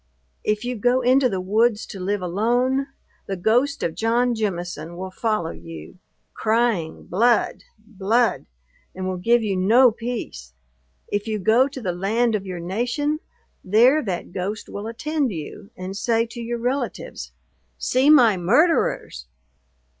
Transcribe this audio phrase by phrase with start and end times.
[0.43, 2.87] If you go into the woods to live alone,
[3.27, 5.99] the ghost of John Jemison will follow you,
[6.33, 7.65] crying, blood!
[7.77, 8.47] blood!
[8.95, 10.53] and will give you no peace!
[11.09, 13.19] If you go to the land of your nation,
[13.63, 17.31] there that ghost will attend you, and say to your relatives,
[17.77, 19.27] see my murderers!